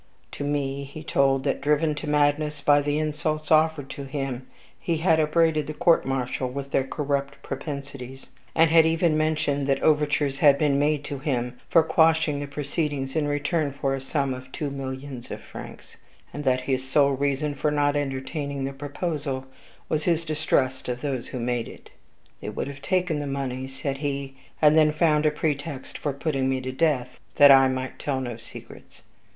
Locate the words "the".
2.81-2.97, 5.67-5.75, 12.39-12.47, 18.63-18.73